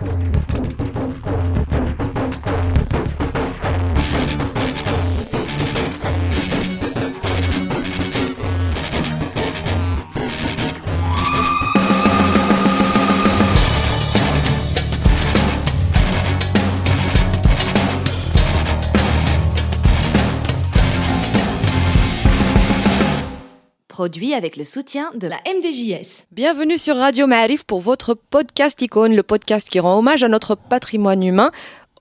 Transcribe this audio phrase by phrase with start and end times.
[0.00, 0.16] どうぞ
[0.92, 1.23] どうぞ。
[24.04, 26.26] Avec le soutien de la MDJS.
[26.30, 30.56] Bienvenue sur Radio Ma'arif pour votre podcast icône, le podcast qui rend hommage à notre
[30.56, 31.52] patrimoine humain.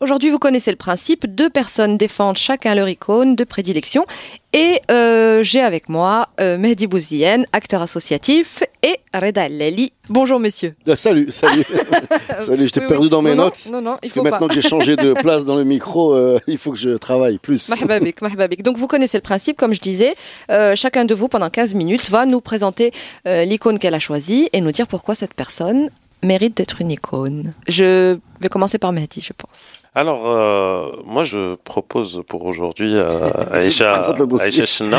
[0.03, 4.05] Aujourd'hui, vous connaissez le principe, deux personnes défendent chacun leur icône de prédilection.
[4.51, 9.93] Et euh, j'ai avec moi euh, Mehdi Bouzien, acteur associatif, et Reda Leli.
[10.09, 10.75] Bonjour messieurs.
[10.89, 11.63] Ah, salut, salut.
[12.41, 13.09] salut, j'étais Oui, perdu oui.
[13.11, 13.69] dans mes Non, non, notes.
[13.71, 14.47] Non, non, il parce que maintenant pas.
[14.53, 17.69] que j'ai changé de place dans le micro, euh, il faut que je travaille plus.
[17.69, 18.61] Marhaba bik, marhaba bik.
[18.61, 20.15] Donc vous connaissez le principe, comme je disais.
[20.51, 22.91] Euh, chacun de vous, pendant 15 minutes, va nous présenter
[23.25, 25.89] euh, l'icône qu'elle a choisie et nous dire pourquoi cette personne
[26.23, 27.53] mérite d'être une icône.
[27.67, 29.79] Je vais commencer par Mehdi, je pense.
[29.95, 33.91] Alors, euh, moi, je propose pour aujourd'hui euh, Aïcha.
[33.93, 34.97] Aïcha.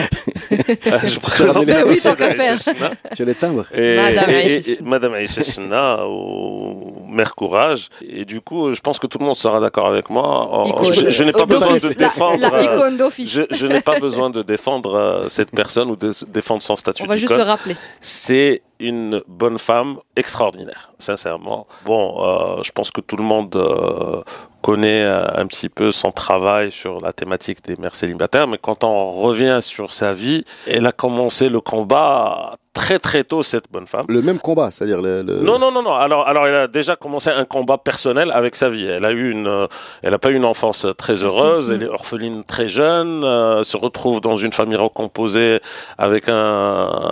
[0.52, 2.74] Euh, je présente le la Oui, dossier tant qu'à d'Aïcha faire.
[2.76, 2.90] Chenna.
[3.14, 7.88] Tu as les timbres Et, Madame et- Aïcha et- Madame Aïcha Chenna, au Mère Courage.
[8.08, 10.48] Et du coup, je pense que tout le monde sera d'accord avec moi.
[10.52, 10.92] Oh, Icône.
[10.92, 12.40] Je, je n'ai pas Euh, besoin de défendre.
[12.40, 13.30] La, euh, icône d'office.
[13.30, 17.02] je, je n'ai pas besoin de défendre euh, cette personne ou de défendre son statut
[17.02, 17.76] On va juste le rappeler.
[18.00, 21.66] C'est une bonne femme extraordinaire, sincèrement.
[21.84, 22.22] Bon,
[22.58, 24.22] euh, je pense que tout le monde euh,
[24.68, 28.82] connaît euh, un petit peu son travail sur la thématique des mères célibataires, mais quand
[28.82, 33.86] on revient sur sa vie, elle a commencé le combat très très tôt, cette bonne
[33.86, 34.04] femme.
[34.08, 35.22] Le même combat, c'est-à-dire le.
[35.22, 35.94] le- Non, non, non, non.
[35.94, 38.86] Alors, alors, elle a déjà commencé un combat personnel avec sa vie.
[38.86, 39.66] Elle a eu une, euh,
[40.02, 41.70] elle a pas eu une enfance très heureuse.
[41.70, 43.22] Elle est orpheline très jeune.
[43.22, 45.60] euh, se retrouve dans une famille recomposée
[45.98, 46.34] avec un,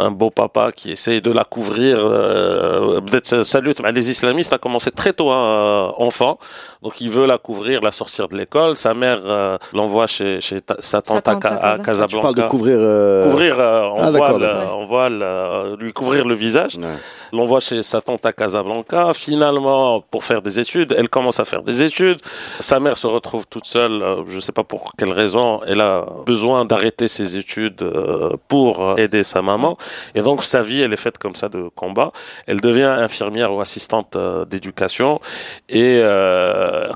[0.06, 1.96] un beau papa qui essaye de la couvrir.
[2.00, 3.74] Euh, Peut-être salut.
[3.92, 6.38] Les islamistes a commencé très tôt, hein, enfant.
[6.82, 8.76] Donc, il veut la couvrir, la sortir de l'école.
[8.76, 11.76] Sa mère euh, l'envoie chez, chez ta- sa tante, tante à, à Ca- à Casa-
[11.78, 12.22] Tu Casablanca.
[12.22, 12.76] parles de couvrir.
[12.80, 16.88] euh, Couvrir euh, Ah, euh, en voile, euh, lui couvrir le visage Ouais.
[17.32, 19.12] l'envoie chez sa tante à Casablanca.
[19.14, 22.20] Finalement, pour faire des études, elle commence à faire des études.
[22.60, 25.60] Sa mère se retrouve toute seule, euh, je ne sais pas pour quelle raison.
[25.66, 29.76] Elle a besoin d'arrêter ses études euh, pour aider sa maman.
[30.14, 32.12] Et donc, sa vie, elle est faite comme ça de combat.
[32.46, 35.20] Elle devient infirmière ou assistante euh, d'éducation
[35.68, 36.88] et euh,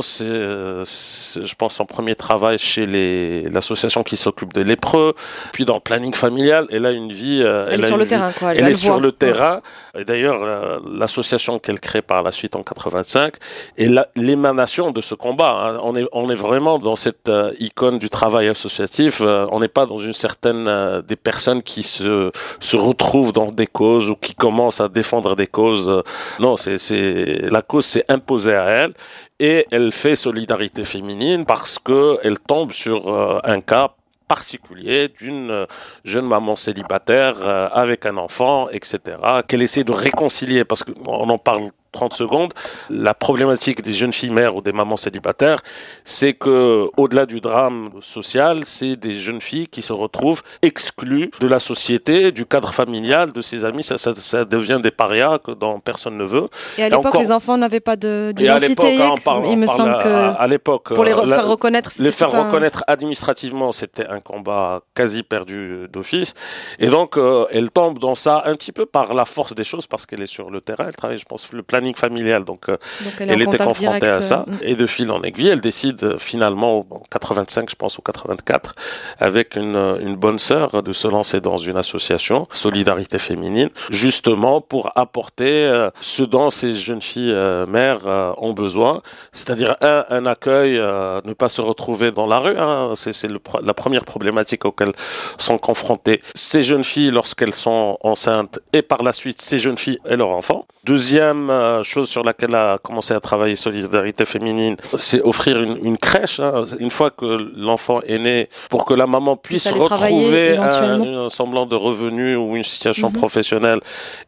[0.00, 5.14] euh, c'est, je pense, son premier travail chez les, l'association qui s'occupe des lépreux.
[5.52, 7.42] Puis dans le planning familial, elle a une vie.
[7.44, 8.52] euh, Elle, est sur le vie- terrain, quoi.
[8.52, 9.60] elle, Elle est le sur le terrain.
[9.98, 13.34] Et d'ailleurs, euh, l'association qu'elle crée par la suite en 85
[13.76, 15.50] est la- l'émanation de ce combat.
[15.74, 15.80] hein.
[15.82, 19.20] On, est, on est vraiment dans cette euh, icône du travail associatif.
[19.20, 23.46] Euh, on n'est pas dans une certaine euh, des personnes qui se, se retrouvent dans
[23.46, 26.02] des causes ou qui commencent à défendre des causes.
[26.38, 28.92] Non, c'est, c'est la cause s'est imposée à elle
[29.40, 33.90] et elle fait solidarité féminine parce que elle tombe sur euh, un cas
[34.28, 35.66] particulier d'une euh,
[36.04, 38.98] jeune maman célibataire euh, avec un enfant, etc.,
[39.46, 42.52] qu'elle essaie de réconcilier, parce qu'on en parle 30 secondes,
[42.90, 45.60] la problématique des jeunes filles mères ou des mamans célibataires,
[46.04, 51.46] c'est que au-delà du drame social, c'est des jeunes filles qui se retrouvent exclues de
[51.46, 55.50] la société, du cadre familial, de ses amis, ça, ça, ça devient des parias que
[55.52, 56.48] dont personne ne veut.
[56.78, 57.96] Et à l'époque, encore- les enfants n'avaient pas
[58.32, 58.96] d'identité.
[59.38, 60.08] hein, il me semble que
[60.38, 62.84] à l'époque, pour les euh, re- la- faire reconnaître, c'était les faire tout un- reconnaître
[62.86, 66.34] administrativement, c'était un combat quasi perdu d'office.
[66.78, 69.86] Et donc, euh, elle tombe dans ça un petit peu par la force des choses,
[69.86, 70.84] parce qu'elle est sur le terrain.
[70.88, 72.44] Elle travaille, je pense, le planning familial.
[72.44, 74.44] Donc, euh, Donc elle, était confrontée direct, à ça.
[74.48, 78.02] euh, Et de fil en aiguille, elle décide euh, finalement, en 85, je pense, ou
[78.02, 78.74] 84,
[79.18, 84.92] avec une, une bonne sœur, de se lancer dans une association, Solidarité Féminine, justement pour
[84.96, 85.52] apporter
[86.00, 87.34] ce dont ces jeunes filles
[87.68, 88.06] mères
[88.38, 89.02] ont besoin.
[89.32, 92.56] C'est-à-dire, un, un accueil, ne pas se retrouver dans la rue.
[92.56, 93.28] Hein, c'est
[93.62, 94.92] la première problématique auquel
[95.38, 99.98] sont confrontées ces jeunes filles lorsqu'elles sont enceintes et par la suite ces jeunes filles
[100.08, 100.66] et leurs enfants.
[100.84, 101.50] Deuxième
[101.82, 106.40] chose sur laquelle a commencé à travailler Solidarité Féminine, c'est offrir une, une crèche.
[106.40, 106.64] hein.
[106.78, 107.24] Une fois que
[107.56, 111.24] l'enfant est né, pour que la maman puisse retrouver un, éventuellement.
[111.26, 113.16] un semblant de revenu ou une situation Mhm.
[113.16, 113.80] professionnelle,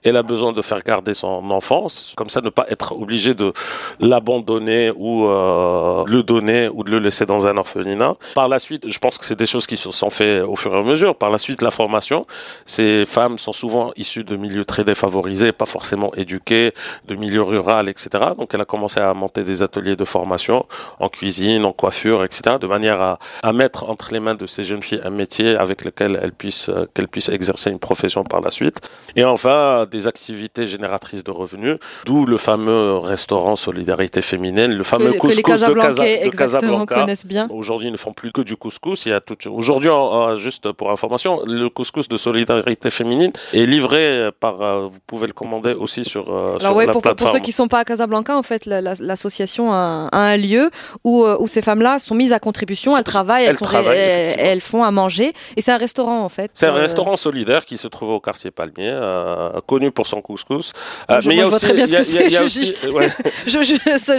[0.03, 2.15] elle a besoin de faire garder son enfance.
[2.17, 3.53] Comme ça, ne pas être obligé de
[4.01, 8.15] l'abandonner ou euh, le donner ou de le laisser dans un orphelinat.
[8.35, 10.75] Par la suite, je pense que c'est des choses qui se sont faites au fur
[10.75, 11.15] et à mesure.
[11.17, 12.27] Par la suite, la formation.
[12.67, 16.73] Ces femmes sont souvent issues de milieux très défavorisés, pas forcément éduquées,
[17.09, 18.09] de milieux milieu rural, etc.
[18.39, 20.67] Donc elle a commencé à monter des ateliers de formation
[21.01, 22.57] en cuisine, en coiffure, etc.
[22.61, 25.85] De manière à, à mettre entre les mains de ces jeunes filles un métier avec
[25.85, 28.81] lequel elles puissent euh, qu'elles puissent exercer une profession par la suite.
[29.17, 31.77] Et enfin des activités génératrices de revenus,
[32.07, 35.91] d'où le fameux restaurant Solidarité féminine, le fameux que, couscous que les Casablancais
[36.25, 36.95] de, Casa- de Casablanca.
[37.01, 37.49] connaissent bien.
[37.51, 39.07] Aujourd'hui, ils ne font plus que du couscous.
[39.07, 39.37] Il y a tout.
[39.49, 39.91] Aujourd'hui,
[40.37, 44.61] juste pour information, le couscous de solidarité féminine est livré par.
[44.63, 47.41] euh, Vous pouvez le commander aussi sur, euh, sur Alors ouais, la pour, pour ceux
[47.41, 50.71] qui sont pas à Casablanca, en fait, la- la- l'association a, un lieu
[51.05, 53.97] où, euh, où ces femmes-là sont mises à contribution, elles travaillent, elles, Elles sont travaillent,
[53.99, 54.51] elles, effectivement.
[54.53, 56.51] elles font à manger, et c'est un restaurant en fait.
[56.55, 60.21] C'est un Euh, restaurant solidaire qui se trouve au quartier Palmier, euh, connu pour son
[60.21, 60.73] couscous.
[61.11, 63.09] Euh, Je- bien il y a- ce que c'est, Mais-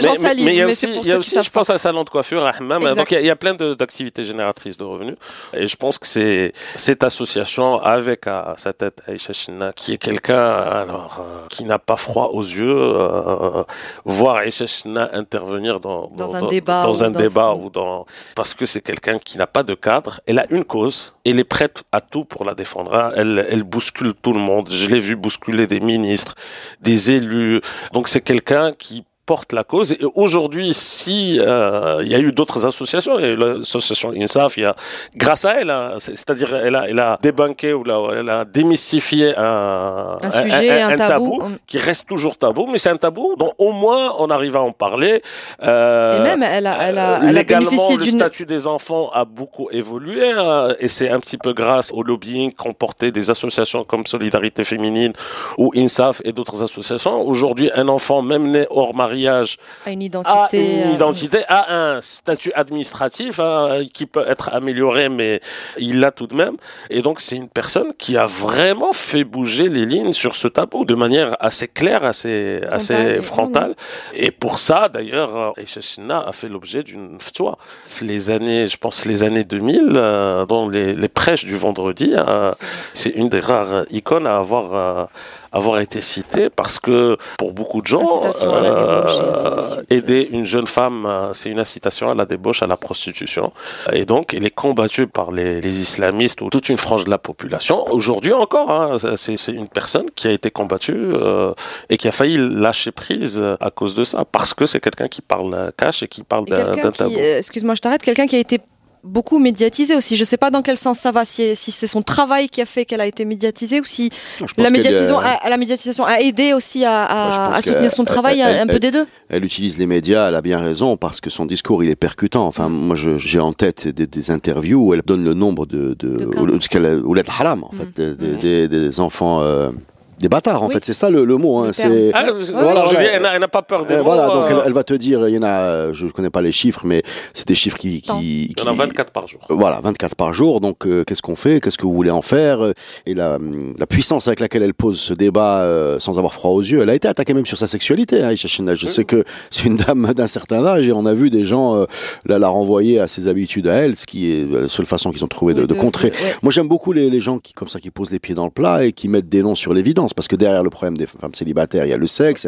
[0.02, 2.04] j'en mais- salive, mais il y a mais aussi, y a je pense, un salon
[2.04, 2.82] de coiffure à Hammam.
[2.82, 2.96] Exact.
[2.98, 5.16] Donc, il y a- il y, a plein d'activités génératrices de revenus.
[5.54, 9.98] Et je pense que c'est cette association avec à sa tête Aïcha China, qui est
[9.98, 13.64] quelqu'un alors qui n'a pas froid aux yeux, euh,
[14.06, 18.06] voir Aïcha China intervenir dans, Dans un débat dans un débat ou dans
[18.36, 20.20] parce que c'est quelqu'un qui n'a pas de cadre.
[20.26, 21.14] Elle a une cause.
[21.26, 22.94] Elle est prête à tout pour la défendre.
[22.94, 23.12] hein.
[23.16, 24.70] Elle, elle bouscule tout le monde.
[24.72, 26.36] Je l'ai vu bousculer des ministres,
[26.82, 27.62] des élus.
[27.94, 29.92] Donc c'est quelqu'un qui porte la cause.
[29.94, 34.12] Et aujourd'hui, si euh, il y a eu d'autres associations, il y a eu l'association
[34.12, 34.76] INSAF, il y a
[35.16, 38.46] grâce à elle, hein, c'est- c'est-à-dire elle a, elle a débunké ou là, elle a
[38.46, 41.42] démystifié un, Un sujet, un tabou.
[41.66, 44.72] qui reste toujours tabou, mais c'est un tabou dont au moins on arrive à en
[44.72, 45.22] parler.
[45.64, 49.26] Euh, Et même, elle a, elle a, elle a bénéficié le statut des enfants a
[49.26, 53.84] beaucoup évolué hein, et c'est un petit peu grâce au lobbying qu'ont porté des associations
[53.84, 55.14] comme Solidarité Féminine
[55.58, 57.22] ou INSAF et d'autres associations.
[57.28, 59.44] Aujourd'hui, un enfant, même né hors mariage, a
[59.88, 60.82] une a identité.
[60.84, 65.42] une euh, un statut administratif hein, qui peut être amélioré, mais
[65.78, 66.56] il l'a tout de même.
[66.90, 70.86] Et donc, c'est une personne qui a vraiment fait bouger les lignes sur ce tabou
[70.86, 73.76] de manière assez claire, assez, assez et- frontale.
[74.14, 77.58] Et pour ça, d'ailleurs, Aïcha Sina a fait l'objet d'une fatwa.
[78.02, 82.52] Les années, je pense, les années 2000, euh, dans les, les prêches du vendredi, euh,
[82.94, 85.06] c'est une des rares icônes à avoir, euh,
[85.56, 89.92] avoir été citée parce que pour beaucoup de gens, débauche suite.
[89.92, 93.54] aider une jeune femme, euh, c'est une incitation à la débauche, à la prostitution.
[93.94, 97.18] Et donc, elle est combattue par les, les islamistes ou toute une frange de la
[97.18, 97.88] population.
[97.90, 101.54] Aujourd'hui encore, hein, c'est une personne qui a été combattue euh,
[101.90, 105.22] et qui a failli lâcher prise à cause de ça, parce que c'est quelqu'un qui
[105.22, 107.16] parle cash et qui parle d'un tabou.
[107.18, 108.60] euh, excuse-moi, je t'arrête, quelqu'un qui a été
[109.06, 110.16] beaucoup médiatisé aussi.
[110.16, 112.66] Je sais pas dans quel sens ça va, si, si c'est son travail qui a
[112.66, 114.10] fait qu'elle a été médiatisée ou si
[114.58, 118.60] la médiatisation, euh, a, la médiatisation a aidé aussi à, Moi, soutenir son travail, elle-
[118.60, 119.06] un, peu des deux.
[119.30, 122.46] Elle utilise les médias, elle a bien raison, parce que son discours, il est percutant.
[122.48, 125.94] Enfin, moi, je- j'ai en tête des, des interviews où elle donne le nombre de...
[126.00, 129.40] de, De haram, en fait, des, des enfants...
[129.42, 129.72] euh,
[130.20, 130.74] des bâtards, en Oui.
[130.74, 131.60] fait, c'est ça le, le mot.
[131.60, 132.12] Hein, c'est...
[132.14, 132.52] Ah, Voilà, je
[132.94, 133.02] voilà.
[133.14, 134.04] elle n'a- elle n'a pas peur des Euh, mots.
[134.06, 136.30] voilà, donc elle, euh, elle va te dire, il y en a, euh, je connais
[136.30, 137.04] pas les chiffres, mais
[137.34, 138.20] c'est des chiffres qui, Tant.
[138.20, 139.42] qui, il y en a qui- 24 par jour.
[139.50, 140.62] Voilà, 24 par jour.
[140.62, 142.60] Donc, euh, qu'est-ce qu'on fait Qu'est-ce que vous voulez en faire
[143.06, 143.38] Et la,
[143.78, 146.90] la puissance avec laquelle elle pose ce débat euh, sans avoir froid aux yeux, elle
[146.90, 148.34] a été attaquée même sur sa sexualité, hein.
[148.36, 151.76] Je sais que c'est une dame d'un certain âge et on a vu des gens
[151.76, 151.86] euh,
[152.26, 155.24] la, la renvoyer à ses habitudes à elle, ce qui est la seule façon qu'ils
[155.24, 156.10] ont trouvé de, Oui, de contrer.
[156.10, 156.36] ouais.
[156.42, 158.52] Moi, j'aime beaucoup les, les gens qui, comme ça, qui posent les pieds dans le
[158.52, 161.34] plat et qui mettent des noms sur l'évidence, parce que derrière le problème des femmes
[161.34, 162.48] célibataires, il y a le sexe,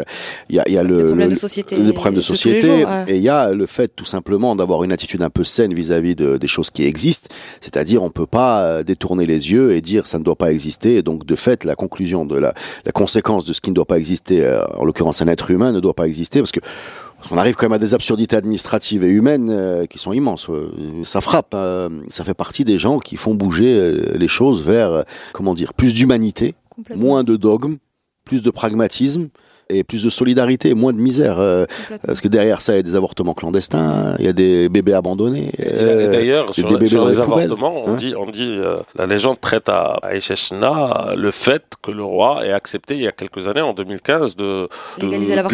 [0.50, 2.90] il y a, il y a le, le- de société le problème de société, jours,
[2.90, 3.06] ouais.
[3.08, 6.16] et il y a le fait tout simplement d'avoir une attitude un peu saine vis-à-vis
[6.16, 7.30] de, des choses qui existent,
[7.62, 10.96] c'est-à-dire on peut pas euh, détourner les yeux et dire ça ne doit pas exister,
[10.98, 12.54] et donc de fait la conclusion de la,
[12.86, 15.72] la conséquence de ce qui ne doit pas exister, euh, en l'occurrence un être humain,
[15.72, 16.60] ne doit pas exister, parce que
[17.32, 20.48] on arrive quand même à des absurdités administratives et humaines euh, qui sont immenses.
[20.50, 20.70] Euh,
[21.02, 21.54] Ça frappe.
[21.56, 25.94] euh, ça fait partie des gens qui font bouger les choses vers, comment dire, plus
[25.96, 26.54] d'humanité.
[26.96, 27.78] Moins de dogmes,
[28.26, 29.30] plus de pragmatisme
[29.70, 31.40] et plus de solidarité, moins de misère.
[31.40, 31.66] euh,
[32.06, 34.94] parce que derrière ça, il y a des avortements clandestins, il y a des bébés
[34.94, 35.50] abandonnés.
[35.60, 37.96] Et euh, d'ailleurs, des sur, bébés sur dans les avortements, on hein.
[37.96, 42.52] dit, on dit euh, la légende prête à China le fait que le roi ait
[42.54, 44.68] accepté il y a quelques années, en 2015, de
[45.00, 45.06] de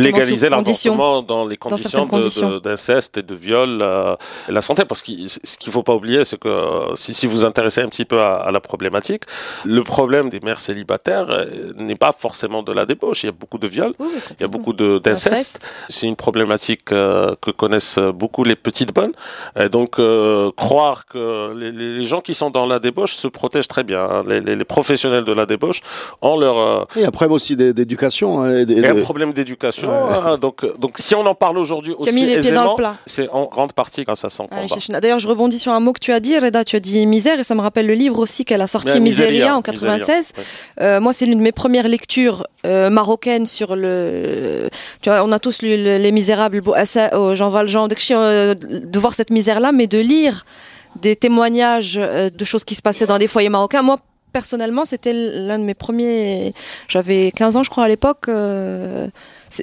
[0.02, 2.50] Légaliser l'avortement dans les conditions certaines de- conditions.
[2.52, 3.80] de- d'inceste et de viol.
[3.82, 4.16] euh,
[4.50, 6.50] et la santé, parce que ce qu'il faut pas oublier, c'est que
[6.96, 9.24] si, si vous vous intéressez un petit peu à, à la problématique,
[9.66, 11.46] le problème des mères célibataires
[11.78, 13.24] n'est pas forcément de la débauche.
[13.24, 13.94] Il y a beaucoup de viols.
[14.04, 15.34] Oui, oui, Il y a beaucoup de- d'inceste.
[15.34, 15.70] Inceste.
[15.90, 19.14] C'est une problématique euh, que connaissent beaucoup les petites bonnes.
[19.60, 23.84] Et donc, euh, croire que les, gens qui sont dans la débauche se protègent très
[23.84, 24.02] bien.
[24.04, 24.24] hein.
[24.28, 25.82] Les, les- les professionnels de la débauche
[26.22, 26.58] ont leur...
[26.58, 28.42] euh, Il y a un problème aussi d'é- d'éducation.
[28.42, 29.90] hein, et de- et un problème d'éducation.
[29.92, 30.38] hein.
[30.38, 32.76] donc, donc, si on en parle aujourd'hui a mis aussi les pieds dans le aisément,
[32.76, 32.96] plat.
[33.06, 35.00] c'est en grande partie grâce à son Ah, combat.
[35.00, 36.64] D'ailleurs, je rebondis sur un mot que tu as dit, Reda.
[36.64, 39.56] Tu as dit misère, et ça me rappelle le livre aussi qu'elle a sorti, Miséria,
[39.56, 40.34] en 96.
[40.34, 40.84] Miséria, ouais.
[40.86, 44.70] Euh, moi, c'est l'une de mes premières lectures euh, marocaines sur le, euh,
[45.08, 49.14] on a tous lu le- Les Misérables, Assa- euh, Jean Valjean, de, euh, de voir
[49.14, 50.46] cette misère-là, mais de lire
[51.02, 53.82] des témoignages euh, de choses qui se passaient dans des foyers marocains.
[53.82, 53.98] Moi,
[54.32, 56.54] personnellement, c'était l'un de mes premiers.
[56.88, 58.26] J'avais 15 ans, je crois, à l'époque.
[58.30, 59.08] euh,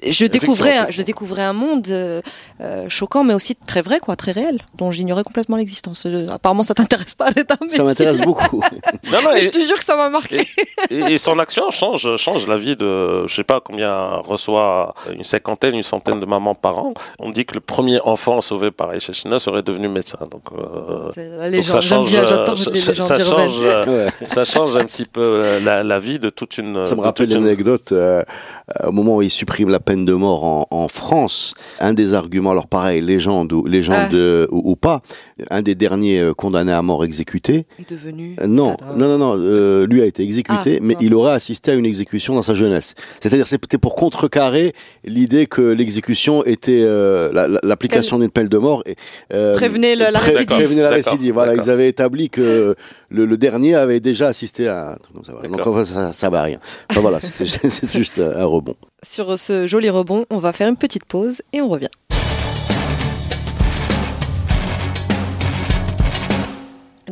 [0.06, 2.20] je découvrais, je découvrais un monde euh,
[2.60, 6.04] euh, choquant, mais aussi très vrai, quoi, très réel, dont j'ignorais complètement l'existence.
[6.06, 8.62] Euh, apparemment, ça t'intéresse pas, mais Ça m'intéresse beaucoup.
[9.12, 10.46] Non, non, Je te jure que ça m'a marqué.
[10.90, 15.24] et- et son action change, change la vie de, je sais pas combien reçoit une
[15.24, 16.94] cinquantaine, une centaine de mamans par an.
[17.18, 20.18] On dit que le premier enfant sauvé par Aïcha serait devenu médecin.
[20.30, 21.10] Donc, euh,
[21.62, 24.26] ça change, bien, ça, change, euh, Ouais.
[24.26, 26.84] ça change un petit peu la, la vie de toute une.
[26.84, 27.92] Ça me rappelle une anecdote.
[27.92, 28.22] euh,
[28.82, 32.14] euh, au moment où ils suppriment la peine de mort en, en France, un des
[32.14, 34.46] arguments, alors pareil, légende ou légende Ah.
[34.50, 35.00] ou, ou pas,
[35.50, 37.64] un des derniers euh, condamnés à mort exécuté.
[37.78, 38.36] est devenu.
[38.40, 38.94] euh, Non, Tada.
[38.96, 39.34] non, non, non.
[39.42, 42.54] euh, lui a été exécuté, Ah, mais il aurait assisté à une exécution dans sa
[42.54, 42.94] jeunesse.
[43.20, 48.58] C'est-à-dire, c'était pour contrecarrer l'idée que l'exécution était euh, la- la- l'application d'une peine de
[48.58, 48.82] mort.
[48.86, 48.96] Et,
[49.32, 50.56] euh, Prévenait le- la pré- récidive.
[50.56, 51.32] Prévenait la récidive.
[51.34, 52.74] Voilà, ils avaient établi que
[53.10, 55.32] le, le dernier avait déjà assisté à ça.
[55.48, 56.60] Donc en fait, ça, ça va à rien.
[56.90, 58.74] Enfin voilà, c'était c'est juste un rebond.
[59.02, 61.88] Sur ce joli rebond, on va faire une petite pause et on revient.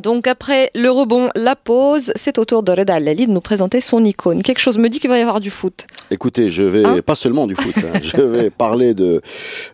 [0.09, 3.83] Donc après le rebond, la pause, c'est au tour de Reda Lali de nous présenter
[3.83, 4.43] son icône.
[4.43, 5.87] Quelque chose me dit qu'il va y avoir du foot.
[6.11, 9.21] Écoutez, je vais Hein pas seulement du foot, hein, je vais parler de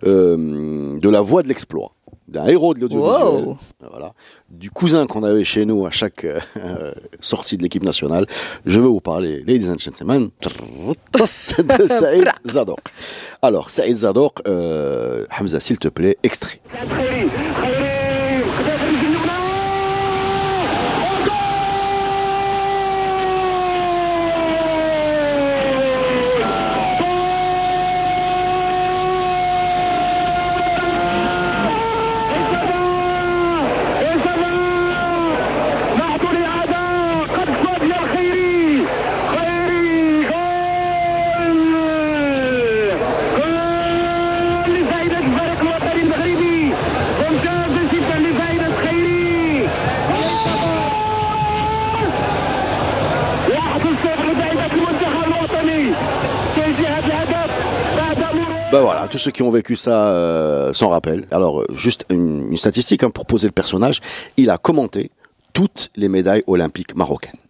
[0.05, 1.93] euh, de la voie de l'exploit,
[2.27, 3.59] d'un héros de l'audiovisuel, Wow.
[3.93, 4.11] voilà,
[4.51, 6.41] du cousin qu'on avait chez nous à chaque euh,
[7.21, 8.27] sortie de l'équipe nationale.
[8.67, 12.81] Je vais vous parler, ladies and gentlemen, de Saïd Zadok.
[13.41, 16.61] Alors, Saïd Zadok, euh, Hamza, s'il te plaît, extrait.
[59.15, 61.25] Tous ceux qui ont vécu ça euh, s'en rappellent.
[61.31, 64.01] Alors, euh, juste une, statistique hein, pour poser le personnage.
[64.37, 65.13] Il a commenté
[65.53, 67.44] toutes les médailles olympiques marocaines.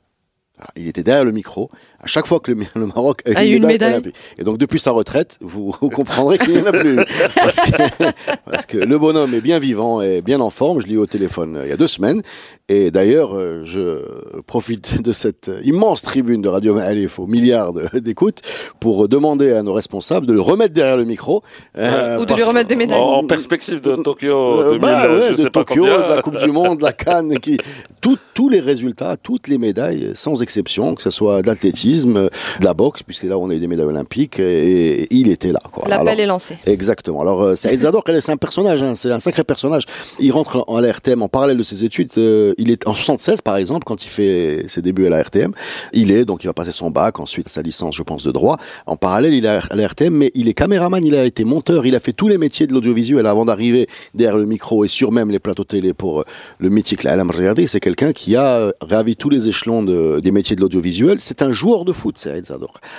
[0.57, 1.69] Alors, il était derrière le micro.
[2.01, 3.95] À chaque fois que le, le Maroc a, eu une médaille.
[3.95, 4.15] olympique.
[4.39, 6.97] Et donc, depuis sa retraite, vous, vous comprendrez qu'il n'y en a plus.
[7.35, 8.05] Parce que,
[8.49, 10.81] parce que le bonhomme est bien vivant et bien en forme.
[10.81, 12.23] Je l'ai eu au téléphone euh, il y a deux semaines.
[12.69, 13.99] Et d'ailleurs, euh, je
[14.43, 18.41] profite de cette immense tribune de Radio Maalif aux milliards d'écoutes
[18.81, 21.43] pour demander à nos responsables de le remettre derrière le micro.
[21.77, 23.01] euh, Ou de lui remettre des médailles.
[23.01, 26.37] En, perspective de Tokyo euh, 2000, bah ouais, je de sais Tokyo, de la Coupe
[26.39, 27.59] du Monde, de la Cannes, qui,
[28.01, 30.54] tout- tous les résultats, toutes les médailles, sans exception,
[30.95, 32.15] que ce soit d'athlétisme,
[32.61, 35.53] de la boxe, puisque là on a eu des médailles olympiques, et, et il était
[35.53, 35.61] là.
[35.87, 36.57] L'appel est lancé.
[36.67, 37.21] Exactement.
[37.21, 39.85] Alors, euh, Saïd elle, c'est un personnage, hein, c'est un sacré personnage.
[40.21, 42.11] Il rentre en- à la RTM en parallèle de ses études.
[42.19, 45.53] euh, il est en 76, par exemple, quand il fait ses débuts à la RTM.
[45.93, 48.57] Il est, donc il va passer son bac, ensuite sa licence, je pense, de droit.
[48.87, 51.87] En parallèle, il est à la RTM, mais il est caméraman, il a été monteur,
[51.87, 55.13] il a fait tous les métiers de l'audiovisuel avant d'arriver derrière le micro et sur
[55.13, 56.25] même les plateaux télé pour euh,
[56.59, 57.69] le mythique La Alam Riyadi.
[57.69, 61.19] C'est quelqu'un qui a ravi tous les échelons de- des métiers de l'audiovisuel.
[61.21, 62.47] C'est un joueur de foot, Saïd.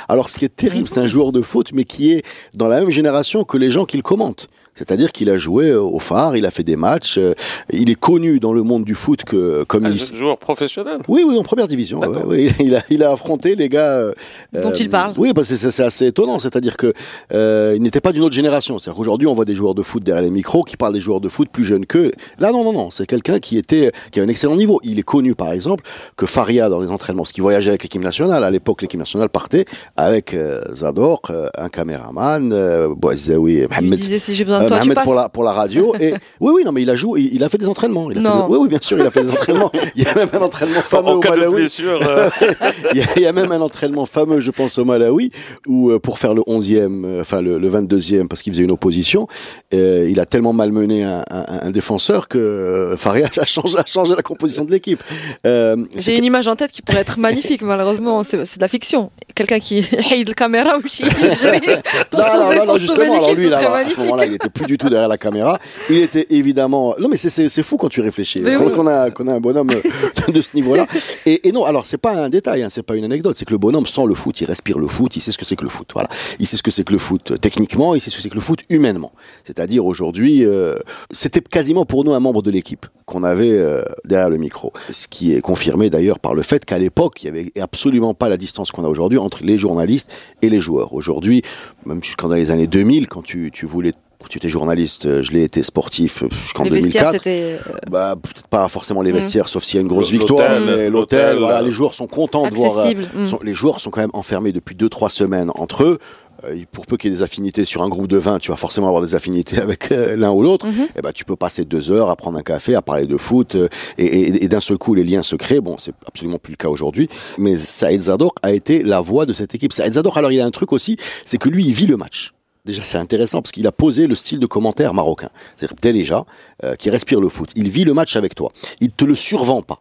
[0.09, 2.25] Alors, ce qui est terrible, c'est un joueur de foot, mais qui est
[2.55, 4.49] dans la même génération que les gens qu'il commente.
[4.75, 7.33] C'est-à-dire qu'il a joué euh, au phare, il a fait des matchs, euh,
[7.71, 9.99] il est connu dans le monde du foot que comme Un il.
[10.15, 10.97] joueur professionnel?
[11.07, 11.99] Oui, oui, en première division.
[12.01, 14.13] ouais, il, a, il a affronté les gars euh,
[14.53, 15.13] Dont il parle.
[15.17, 16.39] Oui, parce que c'est c'est assez étonnant.
[16.39, 16.93] C'est-à-dire que
[17.33, 18.77] euh, il n'était pas d'une autre génération.
[18.79, 21.21] C'est-à-dire qu'aujourd'hui, on voit des joueurs de foot derrière les micros qui parlent des joueurs
[21.21, 22.11] de foot plus jeunes qu'eux.
[22.39, 22.91] Là, non, non, non.
[22.91, 24.79] C'est quelqu'un qui était, qui a un excellent niveau.
[24.83, 25.83] Il est connu, par exemple,
[26.17, 28.43] que Faria dans les entraînements, parce qu'il voyageait avec l'équipe nationale.
[28.43, 29.65] À l'époque, l'équipe nationale partait
[29.95, 33.99] avec euh, Zador, euh, un caméraman, euh, Bouazaoui, Il Mohamed.
[33.99, 35.95] disait si j'ai besoin de Euh, toi, Mohamed pour la, pour la radio.
[35.99, 38.09] Et oui, oui, non, mais il a joué, il, il a fait des entraînements.
[38.11, 38.47] Il a fait Non.
[38.47, 39.71] des- oui, oui, bien sûr, il a fait des entraînements.
[39.95, 41.55] Il y a même un entraînement fameux En au Malawi.
[41.55, 42.29] blessure, euh,
[42.93, 45.31] Il y, a, il y a même un entraînement fameux, je pense, au Malawi,
[45.67, 48.71] où euh, pour faire le 11e, euh, enfin le, le 22e, parce qu'il faisait une
[48.71, 49.27] opposition,
[49.73, 54.13] euh, il a tellement malmené un, un, un défenseur que Faria a changé, a changé
[54.15, 55.01] la composition de l'équipe.
[55.43, 59.11] J'ai une image en tête qui pourrait être magnifique, malheureusement, c'est c'est de la fiction.
[59.33, 62.79] Quelqu'un qui haït la caméra ou qui pour Non, non, sauver, non, non, pour sauver
[62.79, 63.97] justement, alors lui, là, à ce magnifique.
[63.99, 65.59] moment-là, il était plus du tout derrière la caméra.
[65.89, 66.95] Il était évidemment.
[66.99, 68.39] Non, mais c'est- fou quand tu réfléchis.
[68.41, 70.87] Mais Qu'on a, qu'on a un bonhomme euh, de ce niveau-là.
[71.25, 73.35] Et, et non, alors c'est pas un détail, hein, c'est pas une anecdote.
[73.37, 75.45] C'est que le bonhomme sent le foot, il respire le foot, il sait ce que
[75.45, 75.89] c'est que le foot.
[75.93, 76.09] Voilà.
[76.39, 78.29] Il sait ce que c'est que le foot euh, techniquement, il sait ce que c'est
[78.29, 79.11] que le foot humainement.
[79.43, 80.75] C'est-à-dire aujourd'hui, euh,
[81.11, 84.71] c'était quasiment pour nous un membre de l'équipe qu'on avait euh, derrière le micro.
[84.89, 88.29] Ce qui est confirmé d'ailleurs par le fait qu'à l'époque, il y avait absolument pas
[88.29, 90.93] la distance qu'on a aujourd'hui entre les journalistes et les joueurs.
[90.93, 91.41] Aujourd'hui,
[91.85, 93.91] même jusqu'en dans les années 2000, quand tu, tu voulais
[94.29, 97.23] tu étais journaliste, euh, je l'ai été sportif euh, jusqu'en Les vestiaires, 2004.
[97.23, 99.15] c'était euh, Bah, peut-être pas forcément les Mm.
[99.15, 100.59] vestiaires, sauf s'il y a une grosse victoire.
[100.65, 102.77] mais l'hôtel, voilà, les joueurs sont contents de voir.
[102.87, 102.93] euh.
[103.15, 103.25] Mm.
[103.27, 105.99] sont- les joueurs sont quand même enfermés depuis deux trois semaines entre eux.
[106.43, 108.57] Euh, pour peu qu'il y ait des affinités sur un groupe de 20, tu vas
[108.57, 110.67] forcément avoir des affinités avec euh, l'un ou l'autre.
[110.67, 110.87] Mhm.
[110.97, 113.55] Et ben, tu peux passer deux heures à prendre un café, à parler de foot,
[113.55, 115.61] euh, et, et- et d'un seul coup, les liens se créent.
[115.61, 117.07] Bon, c'est absolument plus le cas aujourd'hui.
[117.37, 119.71] Mais Saïd Zadok a été la voix de cette équipe.
[119.71, 122.33] Saïd Zadok, alors il a un truc aussi, c'est que lui, il vit le match.
[122.65, 125.29] Déjà, c'est intéressant parce qu'il a posé le style de commentaire marocain.
[125.55, 126.25] C'est-à-dire Deléja,
[126.63, 127.51] euh, qui respire le foot.
[127.55, 128.51] Il vit le match avec toi.
[128.81, 129.79] Il te le survend pas.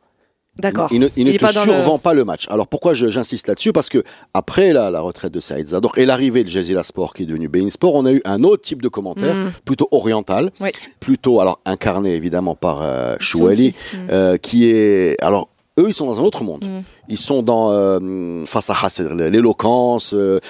[0.59, 0.88] D'accord.
[0.93, 2.47] Il ne, il ne est te le- survend pas le match.
[2.49, 3.73] Alors pourquoi j'insiste là-dessus?
[3.73, 7.25] Parce que après la, la retraite de Saïd Zador et l'arrivée de Jazila Sport qui
[7.25, 9.50] est devenu Bein Sport, on a eu un autre type de commentaire, Mm.
[9.64, 10.71] plutôt oriental, Oui.
[11.00, 13.75] plutôt alors incarné évidemment par euh, Chouali.
[13.95, 13.97] Mm.
[14.12, 15.49] euh, qui est alors
[15.81, 16.64] eux ils sont dans un autre monde.
[16.64, 17.03] Mm.
[17.08, 20.40] Ils sont dans euh, fasaha, c'est-à-dire l'éloquence, euh,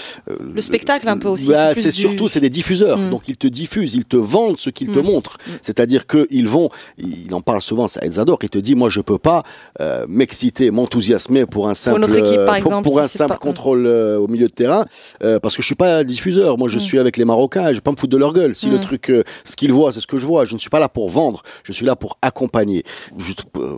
[0.54, 1.48] Le spectacle un peu aussi.
[1.48, 3.10] bah, c'est c'est du- surtout c'est des diffuseurs, Mm.
[3.10, 5.02] donc ils te diffusent, ils te vendent ce qu'ils te Mm.
[5.06, 5.38] montrent.
[5.62, 6.68] C'est-à-dire que ils vont,
[6.98, 9.42] il en parle souvent, ça Zador, il te dit moi je peux pas
[9.80, 13.08] euh, m'exciter, m'enthousiasmer pour un simple notre équipe, par euh, pour- exemple, pour, si un
[13.08, 13.38] c'est simple pas- Mm.
[13.38, 14.84] contrôle euh, au milieu de terrain
[15.24, 16.56] euh, parce que je suis pas diffuseur.
[16.58, 18.54] Moi je suis avec les Marocains, je vais pas me foutre de leur gueule.
[18.54, 18.82] Si le Mm.
[18.82, 19.12] truc,
[19.44, 20.44] ce qu'ils voient, c'est ce que je vois.
[20.44, 22.84] Je ne suis pas là pour vendre, je suis là pour accompagner.
[23.18, 23.76] Juste euh,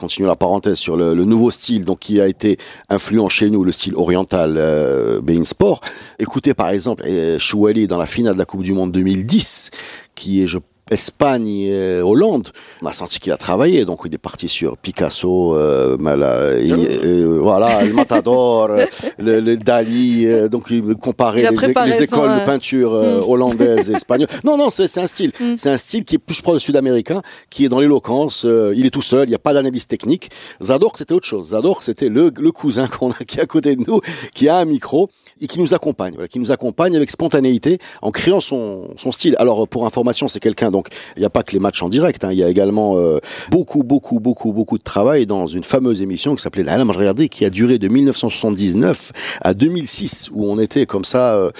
[0.00, 2.56] continuer la parenthèse sur le, le nouveau style, donc qui a été
[2.88, 5.80] influent chez nous, le style oriental euh, Sport.
[6.20, 9.72] Écoutez par exemple euh, Chouali dans la finale de la Coupe du Monde 2010,
[10.14, 10.58] qui est je
[10.92, 12.50] Espagne, euh, Hollande,
[12.80, 16.72] on a senti qu'il a travaillé, donc il est parti sur Picasso, euh, Mala- il-
[16.74, 18.84] euh, voilà, le Matador, euh,
[19.18, 23.90] le, le Dali, euh, donc il comparait Il les, écoles euh, de peinture euh, hollandaises
[23.90, 24.28] et espagnoles.
[24.44, 25.54] Non, non, c'est un style, Mm.
[25.56, 28.44] c'est un style qui est plus proche sud-américain, qui est dans l'éloquence.
[28.44, 30.30] euh, il est tout seul, il n'y a pas d'analyse technique.
[30.62, 31.48] Zador, c'était autre chose.
[31.48, 34.00] Zador, c'était le, le cousin qu'on a qui est à côté de nous,
[34.34, 38.12] qui a un micro et qui nous accompagne, voilà, qui nous accompagne avec spontanéité en
[38.12, 39.34] créant son, son style.
[39.40, 42.22] Alors pour information, c'est quelqu'un donc il n'y a pas que les matchs en direct,
[42.24, 43.18] hein, il y a également euh,
[43.50, 47.28] beaucoup, beaucoup, beaucoup, beaucoup de travail dans une fameuse émission qui s'appelait La Lame Regardez,
[47.30, 51.50] qui a duré de 1979 à 2006, où on était comme ça euh,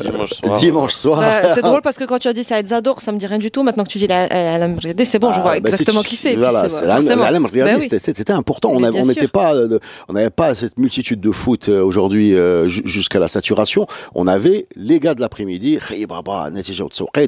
[0.00, 0.52] Dimanche soir.
[0.58, 1.20] dimanche soir.
[1.20, 3.38] Bah, c'est drôle parce que quand tu as dit Saïd Zador, ça me dit rien
[3.38, 3.62] du tout.
[3.62, 6.02] Maintenant que tu dis la, la, la- regardez, c'est bon, je Ah, vois bah, exactement
[6.02, 6.34] qui c'est.
[6.36, 7.88] Voilà, la, lame, regardez, Bah oui.
[7.90, 8.70] c'était- c'était important.
[8.72, 9.30] On Mais a- bien on n'était sûr.
[9.30, 13.28] pas, euh, on n'avait pas cette multitude de foot euh, aujourd'hui euh, ju- jusqu'à la
[13.28, 13.86] saturation.
[14.14, 15.78] On avait les gars de l'après-midi,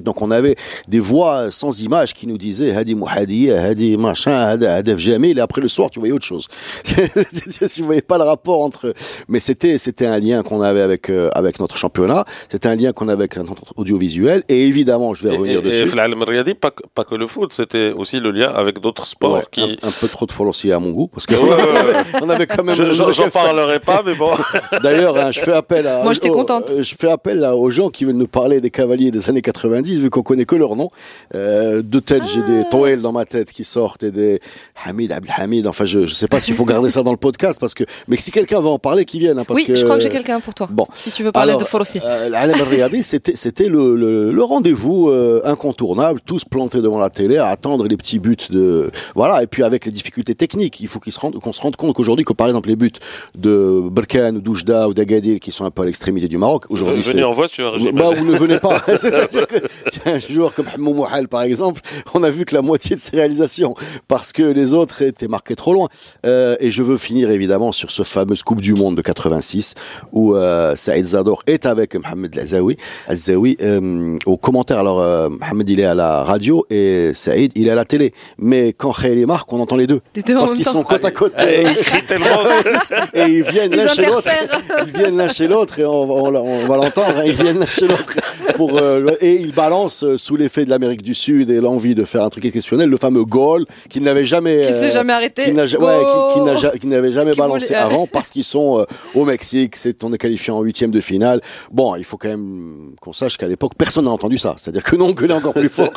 [0.04, 0.56] donc on avait
[0.88, 5.38] des voix sans images qui nous disaient Hadi Mouhadi, Hadi machin, Hadef Jamil.
[5.38, 6.46] Et après le soir, tu voyais autre chose.
[6.84, 8.94] tu voyais pas le rapport entre.
[9.28, 12.24] Mais c'était c'était un lien qu'on avait avec euh, avec notre championnat.
[12.48, 14.42] C'était un lien qu'on avait avec notre audiovisuel.
[14.48, 15.94] Et évidemment, je vais Et, revenir et, et dessus.
[16.16, 19.42] Mriadi, pas, que- pas que le foot, c'était aussi le lien avec d'autres sports Ouais,
[19.50, 19.62] qui.
[19.82, 22.46] un, un peu trop de follow aussi à mon goût parce que Ouais, on avait
[22.46, 24.30] quand même Je- J'en j'en parlerai pas, mais bon.
[24.82, 26.70] D'ailleurs, hein, je fais appel à Moi, j'étais aux- contente.
[26.70, 29.42] euh, je fais appel à- aux gens qui veulent nous parler des cavaliers des années
[29.42, 30.90] 90 vu qu'on connaît que leur nom.
[31.34, 32.50] Euh, de tête, j'ai Ah.
[32.50, 34.40] des Toel dans ma tête qui sortent et des
[34.84, 35.66] Hamid Abdelhamid.
[35.66, 38.16] Enfin, je, je sais pas s'il faut garder ça dans le podcast parce que mais
[38.16, 40.08] si quelqu'un veut en parler, qu'il vienne hein, parce Oui, que je crois que j'ai
[40.10, 40.68] quelqu'un pour toi.
[40.70, 40.84] Bon.
[40.94, 42.00] Si tu veux parler Alors, de Forossi.
[42.04, 42.30] euh,
[42.70, 47.46] Riyadi, c'était c'était le, le, le rendez-vous euh, incontournable, tous plantés devant la télé à
[47.48, 51.12] attendre les petits buts de voilà et puis avec les difficultés techniques, il faut qu'ils
[51.12, 52.92] se rendent qu'on se rende compte qu'aujourd'hui que par exemple les buts
[53.36, 57.02] de Berkane ou d'Oujda ou d'Agadir qui sont un peu à l'extrémité du Maroc, aujourd'hui
[57.02, 58.80] c'est Venez en voiture, bah, vous ne venez pas.
[58.98, 59.56] C'est-à-dire que
[60.06, 61.80] un joueur comme Hamou Par exemple,
[62.14, 63.74] on a vu que la moitié de ses réalisations,
[64.08, 65.88] parce que les autres étaient marqués trop loin.
[66.26, 69.74] Euh, et je veux finir évidemment sur ce fameuse Coupe du Monde de 86,
[70.12, 72.36] où euh, Saïd Zador est avec Mohamed.
[73.08, 77.68] Azaoui, euh, au commentaire, alors euh, Mohamed il est à la radio et Saïd il
[77.68, 78.12] est à la télé.
[78.38, 80.00] Mais quand Khaïli marque, on entend les deux.
[80.16, 81.34] Les deux en parce qu'ils sont côte à côte.
[81.36, 82.26] Tellement.
[83.14, 84.28] et ils viennent l'un chez l'autre.
[84.86, 87.14] Ils viennent l'un chez l'autre et on, va- on, va l'entendre.
[87.18, 88.14] hein, Ils viennent l'un chez l'autre
[88.56, 92.24] pour euh, et ils balancent sous l'effet de l'Amérique du Sud et l'envie de faire
[92.24, 95.44] un truc exceptionnel le fameux goal qui n'avait jamais Qui euh, s'est jamais arrêté.
[95.44, 96.00] qui n'a ja- ouais,
[96.72, 99.76] qui- qui n'avait jamais balancé voulait- avant parce qu'ils sont euh, au Mexique.
[99.84, 101.40] C'est on est qualifié en huitième de finale.
[101.70, 104.54] Bon, il faut quand même qu'on sache qu'à l'époque personne n'a entendu ça.
[104.56, 105.92] C'est-à-dire que non, que est encore plus fort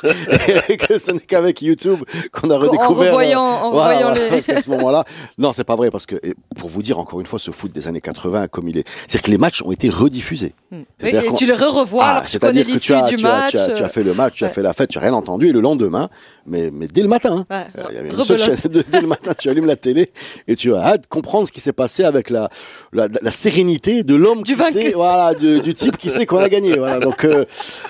[0.68, 2.00] et que ce n'est qu'avec YouTube
[2.32, 3.12] qu'on a redécouvert.
[3.12, 5.04] revoyant- en revoyant les- qu'à ce moment-là,
[5.38, 7.72] non, c'est pas vrai parce que et pour vous dire encore une fois, ce foot
[7.74, 10.54] des années 80 comme il est, c'est-à-dire que les matchs ont été rediffusés.
[11.00, 13.30] C'est-à-dire et qu'on- tu le re-revois Ah, alors que tu connais l'issue du tu as-
[13.30, 13.52] match.
[13.52, 15.52] tu as- tu as fait le match, tu as fait la fête, rien entendu, et
[15.52, 16.10] le lendemain,
[16.46, 17.68] mais, mais dès le matin, hein, Ouais.
[17.78, 18.56] euh, il y avait une seule chaîne,
[18.92, 20.12] dès le matin, tu allumes la télé
[20.48, 22.50] et tu as hâte de comprendre ce qui s'est passé avec la,
[22.94, 26.38] la, la sérénité de l'homme Du qui sait, voilà, du, du type qui sait qu'on
[26.38, 26.78] a gagné.
[26.78, 27.00] Voilà.
[27.08, 27.46] Donc, euh,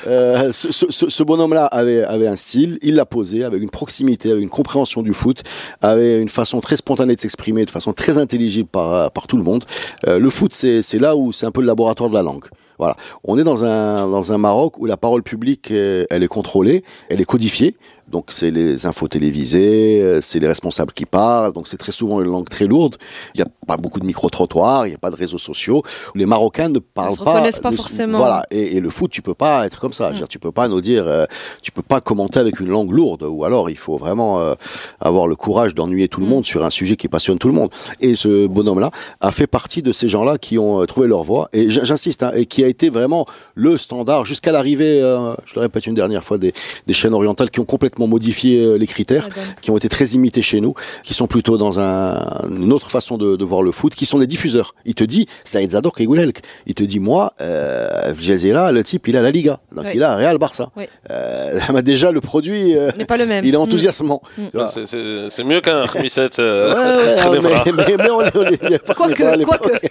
[0.07, 3.69] euh, ce, ce- ce- ce bonhomme-là avait, avait un style, il l'a posé avec une
[3.69, 5.41] proximité, avec une compréhension du foot,
[5.81, 9.43] avait une façon très spontanée de s'exprimer, de façon très intelligible par, par tout le
[9.43, 9.63] monde.
[10.07, 12.45] Euh, le foot, c'est là où c'est un peu le laboratoire de la langue.
[12.77, 12.95] Voilà.
[13.23, 17.21] On est dans un, dans un Maroc où la parole publique, elle est contrôlée, elle
[17.21, 17.75] est codifiée.
[18.09, 21.53] Donc c'est les infos télévisées, euh, c'est les responsables qui parlent.
[21.53, 22.95] Donc c'est très souvent une langue très lourde.
[23.35, 25.83] Il n'y a pas beaucoup de micro-trottoirs, il n'y a pas de réseaux sociaux.
[26.15, 27.31] Les Marocains ne parlent se pas.
[27.33, 28.17] reconnaissent pas forcément.
[28.17, 28.43] Voilà.
[28.49, 30.07] Et, et le foot, tu peux pas être comme ça.
[30.07, 31.25] Je veux dire, tu peux pas nous dire, euh,
[31.61, 33.23] tu peux pas commenter avec une langue lourde.
[33.23, 34.53] Ou alors, il faut vraiment euh,
[35.01, 37.71] avoir le courage d'ennuyer tout le monde sur un sujet qui passionne tout le monde.
[37.99, 41.49] Et ce bonhomme-là a fait partie de ces gens-là qui ont euh, trouvé leur voie.
[41.51, 45.61] Et j'insiste, hein, et qui a été vraiment le standard jusqu'à l'arrivée, euh, je le
[45.61, 46.53] répète une dernière fois, des,
[46.85, 49.43] des chaînes orientales qui ont complètement modifié euh, les critères, donne.
[49.61, 52.19] qui ont été très imités chez nous, qui sont plutôt dans un,
[52.51, 54.75] une autre façon de, de voir le foot, qui sont des diffuseurs.
[54.85, 56.41] Il te dit, Saïd Zadok Helk.
[56.67, 59.57] Il te dit, moi, euh, Jazela, le type, il a la Liga.
[59.75, 59.91] Donc Oui.
[59.95, 60.69] il a Real Barça.
[60.75, 60.83] Oui.
[61.09, 63.43] Euh, déjà, le produit, euh, N'est pas le même.
[63.45, 63.61] il est Mm.
[63.61, 64.21] enthousiasmant.
[64.53, 64.67] Vois.
[64.69, 65.85] C'est- mieux qu'un.
[65.97, 66.73] Ouais, euh,
[67.31, 68.17] ouais, mais, mais, mais on,
[68.93, 69.87] Quoique, quoique.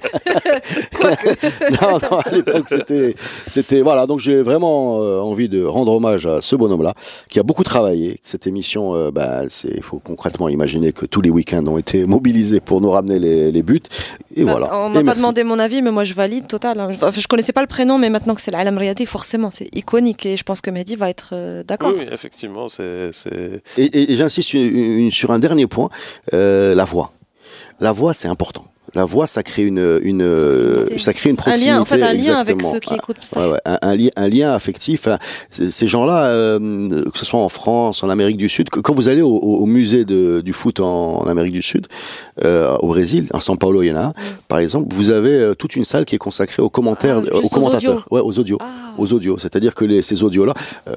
[1.82, 3.14] non, non, à l'époque, c'était,
[3.48, 4.06] c'était, voilà.
[4.06, 6.94] Donc, j'ai vraiment euh, envie de rendre hommage à ce bonhomme-là,
[7.28, 7.95] qui a beaucoup travaillé.
[8.22, 12.04] Cette émission, euh, bah, c'est, il faut concrètement imaginer que tous les week-ends ont été
[12.16, 13.80] mobilisés pour nous ramener les, les buts.
[14.34, 14.66] Et Bah, voilà.
[14.78, 15.20] On m'a pas merci.
[15.20, 16.80] demandé mon avis, mais moi je valide total.
[16.80, 16.88] hein.
[16.92, 20.26] Enfin, je connaissais pas le prénom, mais maintenant que c'est l'Alam Riyadi, forcément, c'est iconique
[20.26, 21.90] et je pense que Mehdi va être euh, d'accord.
[21.94, 24.56] Oui, oui, effectivement, c'est c'est- Et, et- et j'insiste
[25.10, 25.88] sur un dernier point,
[26.34, 27.12] euh, la voix.
[27.80, 28.64] La voix, c'est important.
[28.94, 30.98] La voix, ça crée une, une, Proximité.
[30.98, 31.70] ça crée une Un proximité.
[31.72, 32.72] lien, en fait, un lien avec exactement.
[32.72, 33.40] ceux qui écoutent ça.
[33.40, 35.08] Ouais, ouais, un, un li- un lien affectif.
[35.08, 35.18] hein.
[35.50, 39.22] Ces gens-là, euh, que ce soit en France, en Amérique du Sud, quand vous allez
[39.22, 41.86] au, musée de, du foot en, en Amérique du Sud,
[42.44, 44.12] euh, au Brésil, en São Paulo, il y en a, un,
[44.48, 47.40] par exemple, vous avez euh, toute une salle qui est consacrée aux commentaires, Ah, aux
[47.42, 48.04] juste aux commentateurs, audios.
[48.12, 48.94] ouais, aux audios, Ah.
[48.98, 49.36] aux audios.
[49.38, 50.54] C'est-à-dire que les, ces audios-là,
[50.88, 50.94] euh,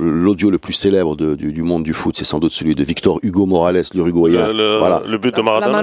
[0.00, 2.84] l'audio le plus célèbre de- du, du monde du foot, c'est sans doute celui de
[2.84, 4.46] Victor Hugo Morales, l'Uruguayen.
[4.48, 5.02] le, le- voilà.
[5.06, 5.82] le but de Maradona.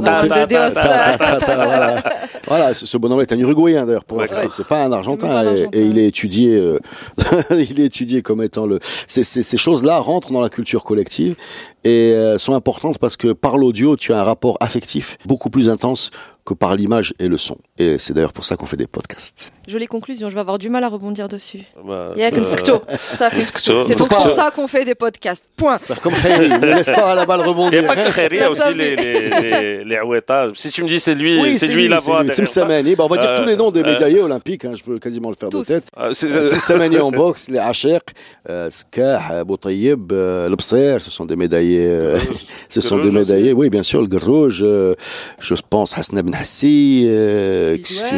[0.00, 1.96] Voilà,
[2.46, 4.34] Voilà, ce, ce bonhomme est un Uruguayen d'ailleurs, pour Ouais, info.
[4.34, 4.48] ouais.
[4.50, 5.78] c'est pas un Argentin, même pas un et- Argentin.
[5.78, 6.78] et, il est étudié, euh,
[7.50, 8.78] il est étudié comme étant le.
[9.06, 11.36] Ces choses-là rentrent dans la culture collective
[11.84, 15.68] et euh, sont importantes parce que par l'audio, tu as un rapport affectif beaucoup plus
[15.68, 16.10] intense
[16.50, 17.56] que par l'image et le son.
[17.78, 19.52] Et c'est d'ailleurs pour ça qu'on fait des podcasts.
[19.68, 21.62] Jolie conclusion, je vais avoir du mal à rebondir dessus.
[21.86, 23.82] Bah, Il y a euh, qu'un fait skto.
[23.82, 25.44] C'est donc pour ça qu'on fait des podcasts.
[25.56, 25.78] Point.
[25.78, 27.84] Faire comme Khairi, ne laisse pas la balle Il n'y rebondir.
[27.84, 30.48] a pas que Khairi, il y a aussi les, les, les, les Aoueta.
[30.54, 32.22] Si tu me dis c'est lui, Oui, c'est lui, la voix.
[32.24, 34.64] Bah, on va dire Euh, tous les noms des euh, médaillés olympiques.
[34.64, 35.60] hein, je peux quasiment le faire Tous.
[35.60, 35.84] de tête.
[35.96, 38.10] Ah, Euh, Timsamani en boxe, les Hachek,
[38.48, 41.86] euh, Skah, Boutayeb, euh, le Bser, ce sont des médaillés.
[41.88, 42.18] euh,
[42.68, 43.52] ce sont des médaillés.
[43.52, 44.60] Oui, bien sûr, le Grouge.
[44.62, 44.94] euh,
[45.38, 47.04] je pense Hassan Ben Hassi.
[47.06, 47.76] Euh,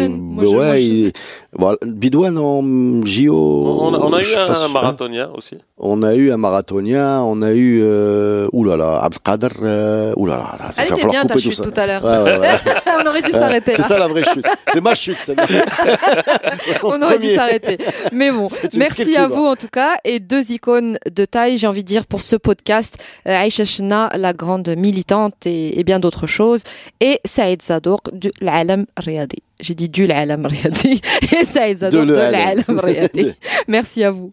[0.08, 1.10] moi, ouais, je-
[1.54, 3.34] voilà, Bidouane en JO.
[3.36, 5.56] on, on a eu un marathonien aussi.
[5.76, 10.44] On a eu un marathonien, on a eu, euh, oulala, Abdelkader, euh, oulala.
[10.58, 11.64] va Elle était falloir bien ta couper tout chute ça.
[11.70, 12.04] tout à l'heure.
[12.04, 12.72] Ouais, ouais, ouais.
[13.02, 13.74] On aurait dû s'arrêter.
[13.74, 14.46] C'est ça la vraie chute.
[14.72, 15.44] C'est ma chute, celle-là.
[16.84, 17.76] On aurait dû s'arrêter.
[18.12, 19.94] Mais bon, merci à vous en tout cas.
[20.04, 22.96] Et deux icônes de taille, j'ai envie de dire, pour ce podcast.
[23.28, 26.62] Euh, Aïcha Chna, la grande militante et, et bien d'autres choses.
[27.00, 29.42] Et Saïd Zadouk du L'Alam Riyadi.
[29.62, 31.00] J'ai dit du L'Alam Riyadi.
[31.40, 32.64] Et Saïd Zadouk de le Alam.
[32.66, 33.32] L'Alam Riyadi.
[33.68, 34.32] Merci à vous.